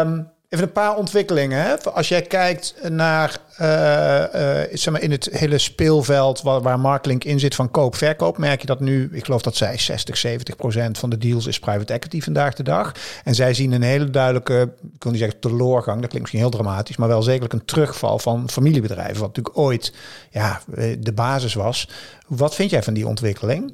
[0.02, 1.62] Um, Even een paar ontwikkelingen.
[1.62, 1.82] Hè?
[1.82, 7.24] Als jij kijkt naar uh, uh, zeg maar in het hele speelveld waar, waar Marklink
[7.24, 10.98] in zit van koop-verkoop, merk je dat nu, ik geloof dat zij 60, 70 procent
[10.98, 12.92] van de deals is private equity vandaag de dag.
[13.24, 16.50] En zij zien een hele duidelijke, ik wil niet zeggen teleurgang, dat klinkt misschien heel
[16.50, 19.94] dramatisch, maar wel zeker een terugval van familiebedrijven, wat natuurlijk ooit
[20.32, 20.62] ja,
[21.00, 21.90] de basis was.
[22.28, 23.74] Wat vind jij van die ontwikkeling?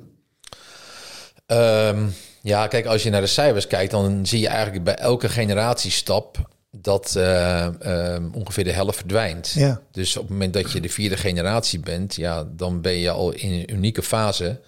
[1.48, 5.30] Um, ja, kijk, als je naar de cijfers kijkt, dan zie je eigenlijk bij elke
[5.30, 9.52] generatiestap dat uh, uh, ongeveer de helft verdwijnt.
[9.52, 9.82] Ja.
[9.92, 13.32] Dus op het moment dat je de vierde generatie bent, ja, dan ben je al
[13.32, 14.60] in een unieke fase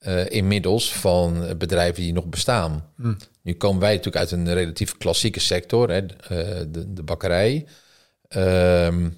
[0.00, 2.90] uh, inmiddels van bedrijven die nog bestaan.
[2.96, 3.16] Mm.
[3.42, 7.66] Nu komen wij natuurlijk uit een relatief klassieke sector, hè, de, de, bakkerij.
[8.28, 9.10] Ehm,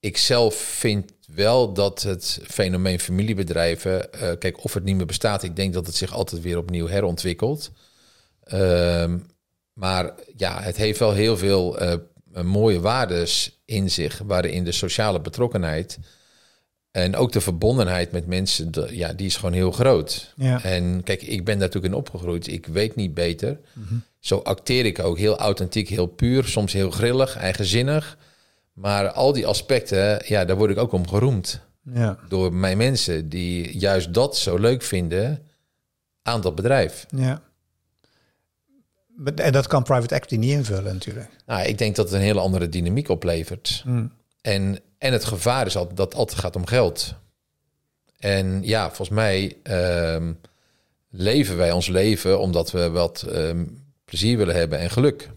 [0.00, 5.56] ik zelf vind wel dat het fenomeen familiebedrijven, kijk of het niet meer bestaat, ik
[5.56, 7.70] denk dat het zich altijd weer opnieuw herontwikkelt.
[8.44, 9.18] Ehm,
[9.80, 11.94] maar ja, het heeft wel heel veel uh,
[12.42, 15.98] mooie waardes in zich, waarin de sociale betrokkenheid
[16.90, 20.32] en ook de verbondenheid met mensen, de, ja, die is gewoon heel groot.
[20.36, 20.62] Ja.
[20.62, 22.46] En kijk, ik ben daar natuurlijk in opgegroeid.
[22.46, 23.60] Ik weet niet beter.
[23.72, 24.02] Mm -hmm.
[24.18, 28.18] Zo acteer ik ook heel authentiek, heel puur, soms heel grillig, eigenzinnig.
[28.72, 31.60] Maar al die aspecten, ja, daar word ik ook om geroemd.
[31.94, 32.18] Ja.
[32.28, 35.46] Door mijn mensen die juist dat zo leuk vinden
[36.22, 37.06] aan dat bedrijf.
[37.16, 37.42] Ja.
[39.24, 41.28] En dat kan private equity niet invullen natuurlijk.
[41.46, 43.82] Nou, ik denk dat het een hele andere dynamiek oplevert.
[43.86, 44.12] Mm.
[44.40, 47.14] En, en het gevaar is altijd dat het altijd gaat om geld.
[48.18, 49.56] En ja, volgens mij
[50.14, 50.40] um,
[51.10, 55.30] leven wij ons leven omdat we wat um, plezier willen hebben en geluk.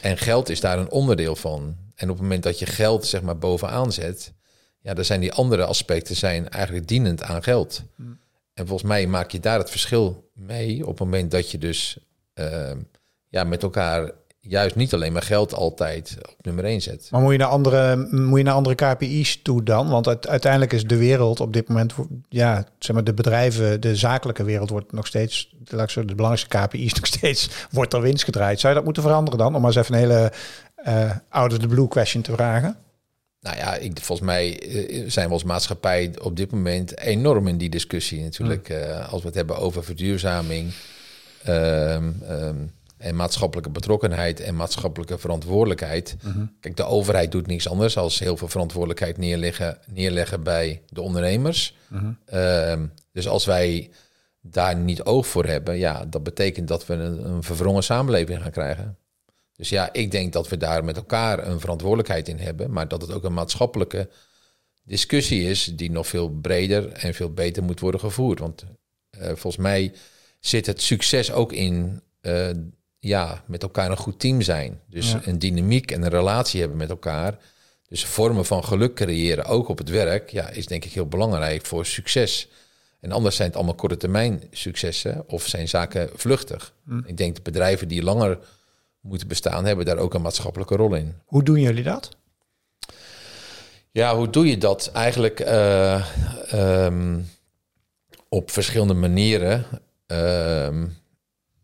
[0.00, 1.76] En geld is daar een onderdeel van.
[1.94, 4.32] En op het moment dat je geld zeg maar bovenaan zet,
[4.80, 7.82] ja, dan zijn die andere aspecten zijn eigenlijk dienend aan geld.
[8.54, 11.98] En volgens mij maak je daar het verschil mee op het moment dat je dus
[13.28, 14.10] ja, met elkaar
[14.44, 17.08] juist niet alleen maar geld altijd op nummer 1 zet.
[17.10, 19.88] Maar moet je naar andere, moet je naar andere KPI's toe dan?
[19.88, 21.94] Want uiteindelijk is de wereld op dit moment,
[22.28, 27.06] ja, zeg maar de bedrijven, de zakelijke wereld wordt nog steeds, de belangrijkste KPI's nog
[27.06, 28.60] steeds, wordt er winst gedraaid.
[28.60, 29.54] Zou je dat moeten veranderen dan?
[29.54, 30.32] Om maar eens even een hele
[30.86, 32.76] uh, out of the blue question te vragen.
[33.40, 37.58] Nou ja, ik, volgens mij eh, zijn we als maatschappij op dit moment enorm in
[37.58, 38.68] die discussie natuurlijk.
[38.68, 38.76] Hmm.
[38.76, 40.72] Uh, als we het hebben over verduurzaming.
[41.44, 42.56] Ehm, ehm,
[42.96, 46.16] en maatschappelijke betrokkenheid en maatschappelijke verantwoordelijkheid.
[46.22, 46.44] Mhm.
[46.60, 51.76] Kijk, de overheid doet niks anders als heel veel verantwoordelijkheid neerleggen, neerleggen bij de ondernemers.
[51.88, 52.12] Mhm.
[52.24, 53.90] Ehm, dus als wij
[54.40, 58.50] daar niet oog voor hebben, ja, dat betekent dat we een, een verwrongen samenleving gaan
[58.50, 58.96] krijgen.
[59.56, 63.02] Dus ja, ik denk dat we daar met elkaar een verantwoordelijkheid in hebben, maar dat
[63.02, 64.08] het ook een maatschappelijke
[64.84, 68.38] discussie is die nog veel breder en veel beter moet worden gevoerd.
[68.38, 68.64] Want
[69.18, 69.92] uh, volgens mij
[70.42, 72.50] zit het succes ook in uh,
[72.98, 74.80] ja, met elkaar een goed team zijn.
[74.88, 77.38] Dus een dynamiek en een relatie hebben met elkaar.
[77.88, 81.66] Dus vormen van geluk creëren, ook op het werk, ja, is denk ik heel belangrijk
[81.66, 82.48] voor succes.
[83.00, 86.74] En anders zijn het allemaal korte termijn successen of zijn zaken vluchtig.
[86.84, 87.00] Hm.
[87.06, 88.38] Ik denk de bedrijven die langer
[89.00, 91.14] moeten bestaan, hebben daar ook een maatschappelijke rol in.
[91.24, 92.08] Hoe doen jullie dat?
[93.90, 94.90] Ja, hoe doe je dat?
[94.92, 96.06] Eigenlijk uh,
[96.54, 97.28] um,
[98.28, 99.64] op verschillende manieren.
[100.12, 100.84] Uh,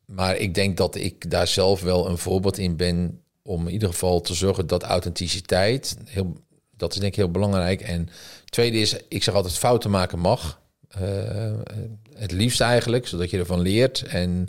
[0.04, 3.88] maar ik denk dat ik daar zelf wel een voorbeeld in ben om in ieder
[3.88, 6.32] geval te zorgen dat authenticiteit, heel,
[6.76, 7.80] dat is denk ik heel belangrijk.
[7.80, 8.08] En
[8.44, 10.60] tweede is, ik zeg altijd fouten maken mag.
[11.02, 11.52] Uh,
[12.14, 14.02] het liefst eigenlijk, zodat je ervan leert.
[14.02, 14.48] En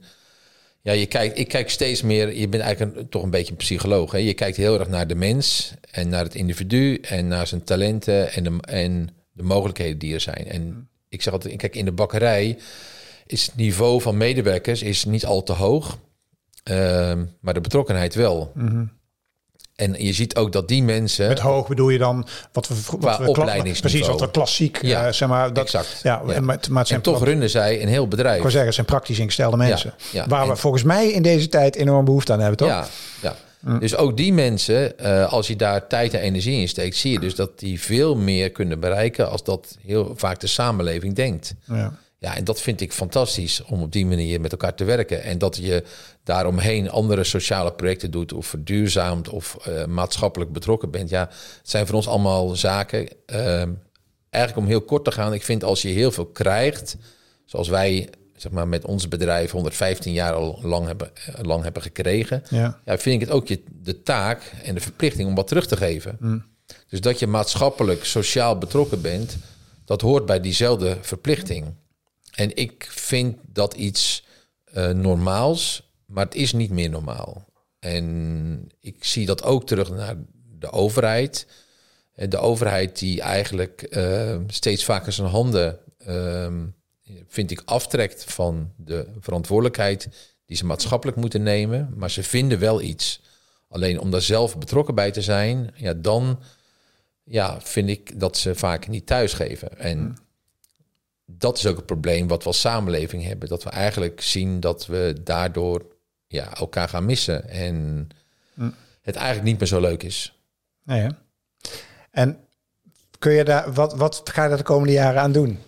[0.82, 3.58] ja, je kijkt, ik kijk steeds meer, je bent eigenlijk een, toch een beetje een
[3.58, 4.12] psycholoog.
[4.12, 4.18] Hè?
[4.18, 8.32] Je kijkt heel erg naar de mens en naar het individu en naar zijn talenten
[8.32, 10.48] en de, en de mogelijkheden die er zijn.
[10.48, 12.58] En ik zeg altijd, kijk, in de bakkerij
[13.32, 15.98] is het niveau van medewerkers is niet al te hoog,
[16.64, 18.52] ehm, maar de betrokkenheid wel.
[18.56, 18.86] Mhm.
[19.76, 21.28] En je ziet ook dat die mensen.
[21.28, 23.32] Met hoog bedoel je dan wat we wat we
[23.82, 26.00] precies wat we klassiek ja, uh, zeg maar dat exact.
[26.04, 26.40] Ja, ja.
[26.42, 28.36] Maar, maar en toch runnen zij een heel bedrijf.
[28.36, 29.94] Ik wil zeggen, zijn praktisch ingestelde mensen.
[30.12, 32.68] Ja, waar we volgens mij in deze tijd enorm behoefte aan hebben, toch?
[32.68, 32.88] Ja,
[33.22, 33.36] ja.
[33.60, 33.80] Mm.
[33.80, 37.20] Dus ook die mensen, uh, als je daar tijd en energie in steekt, zie je
[37.20, 41.54] dus dat die veel meer kunnen bereiken als dat heel vaak de samenleving denkt.
[41.66, 41.94] Ja.
[42.20, 45.24] Ja, en dat vind ik fantastisch om op die manier met elkaar te werken.
[45.24, 45.84] En dat je
[46.24, 51.10] daaromheen andere sociale projecten doet of verduurzaamt of uh, maatschappelijk betrokken bent.
[51.10, 53.08] Ja, het zijn voor ons allemaal zaken.
[53.28, 53.64] Uh,
[54.30, 56.98] eigenlijk om heel kort te gaan, ik vind als je heel veel krijgt,
[57.46, 61.82] zoals wij zeg maar, met ons bedrijf 115 jaar al lang hebben, uh, lang hebben
[61.82, 62.80] gekregen, ja.
[62.86, 62.98] ja.
[62.98, 66.18] vind ik het ook je, de taak en de verplichting om wat terug te geven.
[66.20, 66.46] Mm.
[66.88, 69.38] Dus dat je maatschappelijk, sociaal betrokken bent,
[69.86, 71.74] dat hoort bij diezelfde verplichting.
[72.40, 74.26] En ik vind dat iets
[74.74, 77.46] uh, normaals, maar het is niet meer normaal.
[77.80, 80.16] En ik zie dat ook terug naar
[80.60, 81.48] de overheid.
[82.14, 86.48] De overheid die eigenlijk uh, steeds vaker zijn handen, uh,
[87.28, 90.08] vind ik, aftrekt van de verantwoordelijkheid
[90.46, 91.94] die ze maatschappelijk moeten nemen.
[91.96, 93.22] Maar ze vinden wel iets.
[93.68, 96.40] Alleen om daar zelf betrokken bij te zijn, ja, dan
[97.24, 99.78] ja, vind ik dat ze vaak niet thuisgeven.
[99.78, 100.28] En hmm
[101.38, 103.50] dat is ook het probleem wat we als samenleving hebben.
[103.50, 105.86] Dat we eigenlijk zien dat we daardoor
[106.28, 107.50] ja, elkaar gaan missen.
[107.50, 108.08] En
[108.54, 108.70] hm.
[109.02, 110.40] het eigenlijk niet meer zo leuk is.
[110.84, 111.18] Nee, ja.
[112.12, 112.38] En
[113.20, 115.60] kun je daar, wat, wat ga je daar de komende jaren aan doen?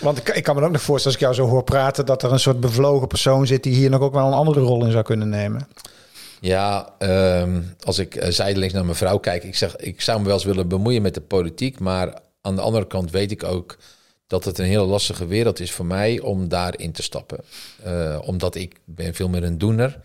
[0.00, 2.22] Want ik, ik kan me ook nog voorstellen, als ik jou zo hoor praten, dat
[2.22, 4.92] er een soort bevlogen persoon zit die hier nog ook wel een andere rol in
[4.92, 5.68] zou kunnen nemen.
[6.40, 10.24] Ja, ehm, als ik uh, zijdelings naar mijn vrouw kijk, ik zeg, ik zou me
[10.24, 13.76] wel eens willen bemoeien met de politiek, maar aan de andere kant weet ik ook
[14.26, 17.44] dat het een hele lastige wereld is voor mij om daarin te stappen.
[17.86, 20.00] Uh, omdat ik ben veel meer een doener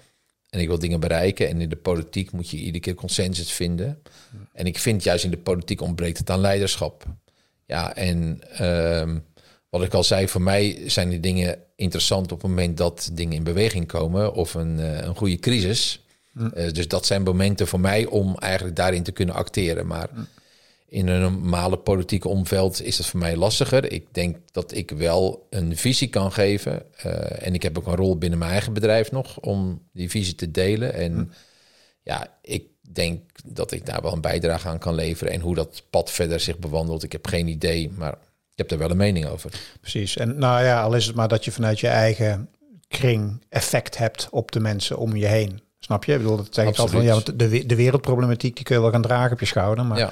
[0.49, 1.47] en ik wil dingen bereiken.
[1.47, 4.01] En in de politiek moet je iedere keer consensus vinden.
[4.53, 7.05] En ik vind juist in de politiek ontbreekt het aan leiderschap.
[7.65, 9.15] Ja, en uh,
[9.69, 13.33] wat ik al zei, voor mij zijn die dingen interessant op het moment dat dingen
[13.33, 16.01] in beweging komen of een, uh, een goede crisis.
[16.33, 19.87] Uh, dus dat zijn momenten voor mij om eigenlijk daarin te kunnen acteren.
[19.87, 20.09] Maar
[20.91, 23.91] in een normale politieke omveld is dat voor mij lastiger.
[23.91, 26.83] Ik denk dat ik wel een visie kan geven.
[27.05, 30.35] Uh, en ik heb ook een rol binnen mijn eigen bedrijf nog om die visie
[30.35, 30.93] te delen.
[30.93, 31.23] En hm.
[32.01, 35.33] ja, ik denk dat ik daar wel een bijdrage aan kan leveren.
[35.33, 37.91] En hoe dat pad verder zich bewandelt, ik heb geen idee.
[37.97, 38.13] Maar
[38.51, 39.51] ik heb er wel een mening over.
[39.81, 40.17] Precies.
[40.17, 42.49] En nou ja, al is het maar dat je vanuit je eigen
[42.87, 45.61] kring effect hebt op de mensen om je heen.
[45.79, 46.11] Snap je?
[46.13, 48.81] Ik bedoel, dat zeg ik altijd van ja, want de, de wereldproblematiek die kun je
[48.81, 49.85] wel gaan dragen op je schouder.
[49.85, 50.11] Maar ja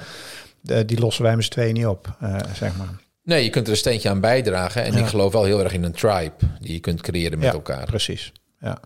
[0.62, 3.00] die lossen wij met z'n tweeën niet op, uh, zeg maar.
[3.22, 4.84] Nee, je kunt er een steentje aan bijdragen.
[4.84, 7.52] En ik geloof wel heel erg in een tribe die je kunt creëren met ja,
[7.52, 7.84] elkaar.
[7.84, 8.32] Precies.
[8.60, 8.78] ja.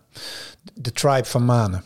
[0.73, 1.83] De tribe van manen.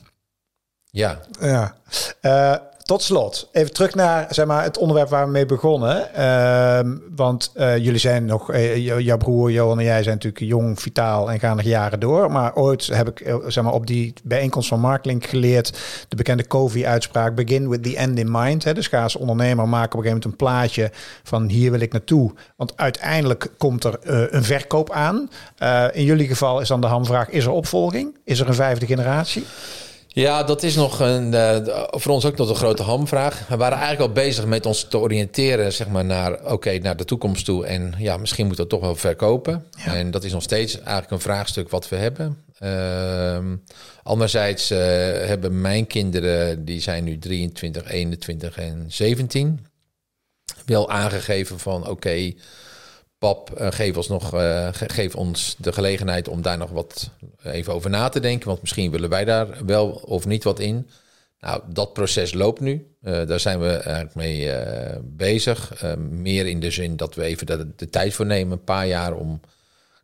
[0.91, 1.19] Ja.
[1.39, 1.75] Ja.
[2.21, 2.55] Uh,
[2.89, 6.09] tot slot, even terug naar zeg maar, het onderwerp waar we mee begonnen.
[6.17, 6.79] Uh,
[7.15, 11.31] want uh, jullie zijn nog, uh, jouw broer Johan en jij zijn natuurlijk jong, vitaal
[11.31, 12.31] en gaan nog jaren door.
[12.31, 17.35] Maar ooit heb ik zeg maar, op die bijeenkomst van Marklink geleerd de bekende Covey-uitspraak:
[17.35, 18.63] begin with the end in mind.
[18.63, 18.73] Hè.
[18.73, 20.91] Dus ga ondernemer maken op een gegeven moment een plaatje
[21.23, 22.33] van hier wil ik naartoe.
[22.55, 23.97] Want uiteindelijk komt er
[24.33, 25.29] een verkoop aan.
[25.91, 28.17] in jullie geval is dan de hamvraag: is er opvolging?
[28.23, 29.45] Is er een vijfde generatie?
[30.11, 31.57] Ja, dat is nog een, uh,
[31.91, 33.47] voor ons ook nog een grote hamvraag.
[33.47, 37.05] We waren eigenlijk al bezig met ons te oriënteren zeg maar, naar, oké, naar de
[37.05, 37.65] toekomst toe.
[37.65, 39.65] En ja, misschien moeten we toch wel verkopen.
[39.85, 42.37] En dat is nog steeds eigenlijk een vraagstuk wat we hebben.
[42.59, 43.37] Uh,
[44.03, 44.77] anderzijds uh,
[45.27, 49.65] hebben mijn kinderen, die zijn nu 23, 21 en 17,
[50.65, 52.33] wel aangegeven van oké,
[53.19, 57.09] pap, uh, geef, ons nog, uh, geef ons de gelegenheid om daar nog wat
[57.43, 58.47] even over na te denken.
[58.47, 60.89] Want misschien willen wij daar wel of niet wat in.
[61.39, 62.87] Nou, dat proces loopt nu.
[63.03, 64.51] Uh, daar zijn we eigenlijk mee
[65.03, 65.83] bezig.
[66.09, 69.13] meer in de zin dat we even de, de, tijd voor nemen, een paar jaar,
[69.13, 69.41] om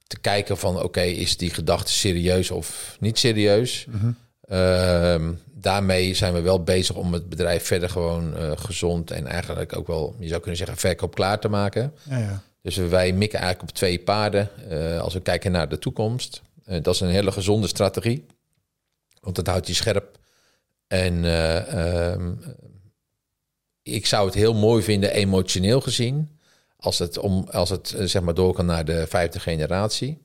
[0.07, 3.85] te kijken van oké, is die gedachte serieus of niet serieus?
[3.89, 4.15] Mm
[4.47, 5.39] -hmm.
[5.53, 10.15] daarmee zijn we wel bezig om het bedrijf verder gewoon gezond en eigenlijk ook wel,
[10.19, 11.93] je zou kunnen zeggen, verkoop klaar te maken.
[12.09, 12.43] Ja, ja.
[12.65, 16.41] Dus wij mikken eigenlijk op twee paarden uh, als we kijken naar de toekomst.
[16.67, 18.25] Uh, dat is een hele gezonde strategie,
[19.21, 20.19] want het houdt je scherp.
[20.87, 22.39] En uh, um,
[23.81, 26.39] ik zou het heel mooi vinden, emotioneel gezien,
[26.77, 30.21] als het, om, als het zeg maar door kan naar de vijfde generatie.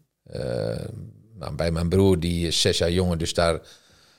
[1.35, 3.61] Nou, bij mijn broer, die is zes jaar jonger, dus daar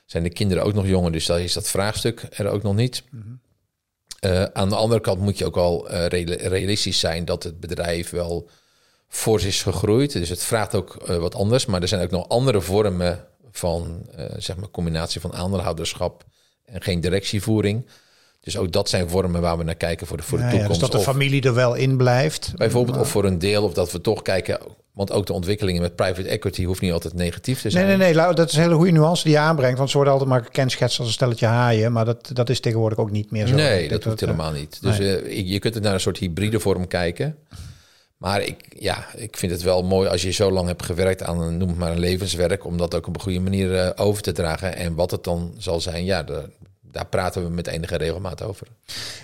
[0.05, 3.03] zijn de kinderen ook nog jonger, dus daar is dat vraagstuk er ook nog niet.
[3.09, 3.41] Mm.
[4.25, 8.09] Uh, aan de andere kant moet je ook al uh, realistisch zijn dat het bedrijf
[8.09, 8.49] wel
[9.07, 10.11] fors is gegroeid.
[10.11, 11.65] Dus het vraagt ook uh, wat anders.
[11.65, 14.05] Maar er zijn ook nog andere vormen van
[14.37, 16.25] zeg maar combinatie van aandeelhouderschap
[16.65, 17.85] en geen directievoering.
[18.41, 20.65] Dus ook dat zijn vormen waar we naar kijken voor de, voor de toekomst.
[20.65, 22.53] Ja, dus dat de familie er wel in blijft.
[22.55, 24.59] Bijvoorbeeld, of voor een deel, of dat we toch kijken.
[24.91, 27.87] Want ook de ontwikkelingen met private equity hoeft niet altijd negatief te zijn.
[27.87, 28.33] Nee, nee, nee.
[28.33, 29.77] Dat is een hele goede nuance die je aanbrengt.
[29.77, 31.91] Want ze worden altijd maar kenschetst als een stelletje haaien.
[31.91, 33.55] Maar dat, dat is tegenwoordig ook niet meer zo.
[33.55, 34.81] Nee, dat, hoeft helemaal niet.
[34.81, 35.47] Dus nee.
[35.47, 37.35] je kunt het naar een soort hybride vorm kijken.
[38.17, 41.57] Maar ik, ja, ik vind het wel mooi als je zo lang hebt gewerkt aan,
[41.57, 44.31] noem het maar een levenswerk, om dat ook op een goede manier uh, over te
[44.31, 44.75] dragen.
[44.75, 46.49] En wat het dan zal zijn, ja, de,
[46.91, 48.67] daar praten we met enige regelmaat over.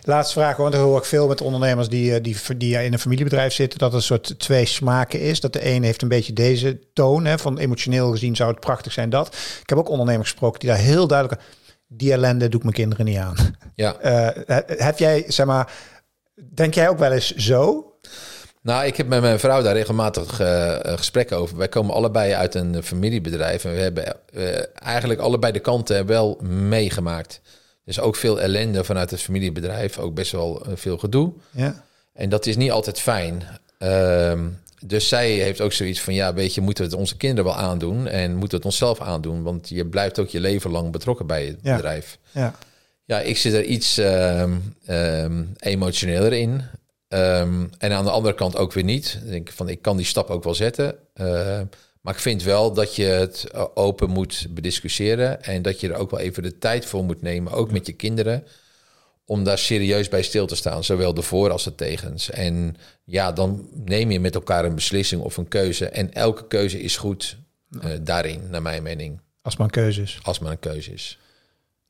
[0.04, 3.00] Laatste vraag, want ik hoor ik veel met ondernemers die, eh, die, die in een
[3.00, 5.40] familiebedrijf zitten, dat er een soort twee smaken is.
[5.40, 8.94] Dat de een heeft een beetje deze toon, hè, van emotioneel gezien zou het prachtig
[8.94, 9.28] zijn dat.
[9.62, 11.42] Ik heb ook ondernemers gesproken die daar heel duidelijk,
[11.88, 13.36] die ellende doe ik mijn kinderen niet aan.
[13.76, 13.96] Ja.
[14.04, 15.72] Uh, heb jij, zeg maar,
[16.54, 17.92] denk jij ook wel eens zo?
[18.68, 21.58] Nou, ik heb met mijn vrouw daar regelmatig uh, gesprekken over.
[21.58, 26.38] Wij komen allebei uit een familiebedrijf en we hebben uh, eigenlijk allebei de kanten wel
[26.44, 27.42] meegemaakt.
[27.86, 31.34] Dus ook veel ellende vanuit het familiebedrijf, ook best wel veel gedoe.
[31.52, 31.84] Ja.
[32.14, 33.44] En dat is niet altijd fijn.
[33.80, 34.40] Uh,
[34.82, 37.62] dus zij heeft ook zoiets van, ja, weet je, moeten we het onze kinderen wel
[37.62, 41.28] aandoen en moeten we het onszelf aandoen, want je blijft ook je leven lang betrokken
[41.28, 41.76] bij het ja.
[41.76, 42.18] bedrijf.
[42.32, 42.56] Ja.
[43.06, 44.44] ja, ik zit er iets uh,
[45.58, 46.64] emotioneler in.
[47.10, 49.20] Um, en aan de andere kant ook weer niet.
[49.24, 50.96] Ik denk van, ik kan die stap ook wel zetten.
[51.16, 51.62] Uh,
[52.02, 55.44] maar ik vind wel dat je het open moet bediscussiëren.
[55.44, 57.94] En dat je er ook wel even de tijd voor moet nemen, ook met je
[57.94, 58.44] kinderen.
[59.26, 62.30] Om daar serieus bij stil te staan, zowel de voor als de tegens.
[62.30, 65.90] En ja, dan neem je met elkaar een beslissing of een keuze.
[65.90, 67.38] En elke keuze is goed
[67.72, 69.20] uh, daarin, naar mijn mening.
[69.42, 70.20] Als maar een keuze is.
[70.22, 71.20] Als maar een keuze is.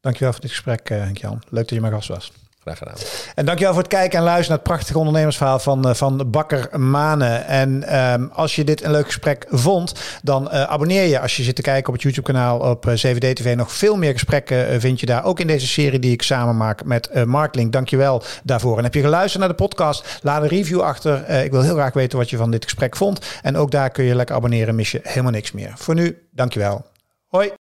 [0.01, 1.43] Dankjewel voor dit gesprek, uh, Henk-Jan.
[1.49, 2.31] Leuk dat je mijn gast was.
[2.75, 3.31] Graag.
[3.35, 7.45] En dankjewel voor het kijken en luisteren naar het prachtige ondernemersverhaal van, van Bakker Manen.
[7.45, 11.43] En um, als je dit een leuk gesprek vond, dan uh, abonneer je als je
[11.43, 13.55] zit te kijken op het YouTube-kanaal op uh, 7D TV.
[13.55, 15.23] Nog veel meer gesprekken vind je daar.
[15.23, 17.71] Ook in deze serie die ik samen maak met uh, Mark Link.
[17.71, 18.77] Dankjewel daarvoor.
[18.77, 20.19] En heb je geluisterd naar de podcast?
[20.21, 21.29] Laat een review achter.
[21.29, 23.25] ik wil heel graag weten wat je van dit gesprek vond.
[23.41, 24.75] En ook daar kun je lekker abonneren.
[24.75, 25.71] Mis je helemaal niks meer.
[25.75, 26.85] Voor nu, dankjewel.
[27.27, 27.51] Hoi.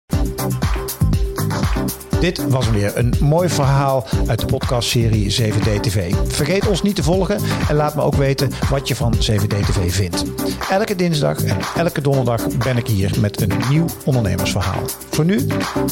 [2.21, 6.15] Dit was weer een mooi verhaal uit de podcastserie 7D TV.
[6.27, 9.95] Vergeet ons niet te volgen en laat me ook weten wat je van 7D TV
[9.95, 10.25] vindt.
[10.71, 14.83] Elke dinsdag en elke donderdag ben ik hier met een nieuw ondernemersverhaal.
[15.11, 15.47] Voor nu,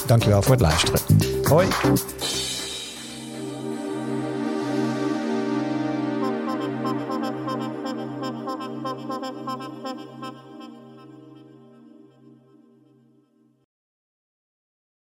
[0.07, 1.01] dankjewel voor het luisteren.
[1.43, 1.67] Hoi!